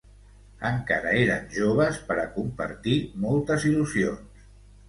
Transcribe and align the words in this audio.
Encara 0.69 1.11
eren 1.25 1.45
joves 1.57 2.01
per 2.09 2.17
a 2.21 2.25
compartir 2.39 2.97
moltes 3.27 3.69
il·lusions. 3.73 4.45